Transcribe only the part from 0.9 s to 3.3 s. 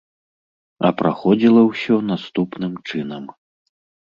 праходзіла ўсё наступным чынам.